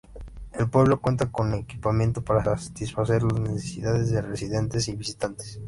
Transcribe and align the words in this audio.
El 0.53 0.67
pueblo 0.67 0.99
cuenta 0.99 1.31
con 1.31 1.53
equipamiento 1.53 2.23
para 2.23 2.57
satisfacer 2.57 3.21
las 3.21 3.39
necesidades 3.39 4.09
de 4.09 4.23
residentes 4.23 4.87
y 4.87 4.95
visitantes. 4.95 5.59